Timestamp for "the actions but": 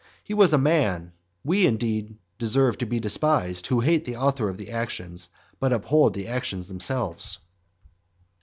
4.57-5.71